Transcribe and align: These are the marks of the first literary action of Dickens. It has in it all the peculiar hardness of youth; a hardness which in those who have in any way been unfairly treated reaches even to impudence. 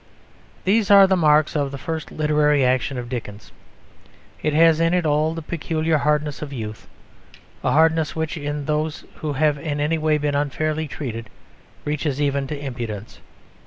These 0.63 0.89
are 0.89 1.05
the 1.05 1.15
marks 1.15 1.55
of 1.55 1.69
the 1.69 1.77
first 1.77 2.11
literary 2.11 2.65
action 2.65 2.97
of 2.97 3.07
Dickens. 3.07 3.51
It 4.41 4.51
has 4.51 4.79
in 4.79 4.95
it 4.95 5.05
all 5.05 5.35
the 5.35 5.43
peculiar 5.43 5.99
hardness 5.99 6.41
of 6.41 6.51
youth; 6.51 6.87
a 7.63 7.71
hardness 7.73 8.15
which 8.15 8.35
in 8.35 8.65
those 8.65 9.05
who 9.17 9.33
have 9.33 9.59
in 9.59 9.79
any 9.79 9.99
way 9.99 10.17
been 10.17 10.33
unfairly 10.33 10.87
treated 10.87 11.29
reaches 11.85 12.19
even 12.19 12.47
to 12.47 12.59
impudence. 12.59 13.19